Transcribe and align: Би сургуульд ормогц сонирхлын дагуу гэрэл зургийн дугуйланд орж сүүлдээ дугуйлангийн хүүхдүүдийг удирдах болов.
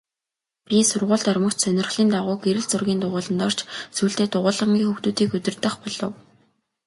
Би 0.67 0.77
сургуульд 0.89 1.25
ормогц 1.33 1.57
сонирхлын 1.63 2.09
дагуу 2.13 2.35
гэрэл 2.45 2.65
зургийн 2.71 2.99
дугуйланд 3.01 3.41
орж 3.47 3.59
сүүлдээ 3.95 4.27
дугуйлангийн 4.31 4.87
хүүхдүүдийг 4.87 5.31
удирдах 5.37 5.75
болов. 5.83 6.11